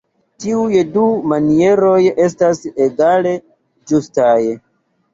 Tiuj 0.45 0.79
du 0.95 1.03
manieroj 1.33 1.99
estas 2.31 2.65
egale 2.89 3.39
ĝustaj. 3.93 4.39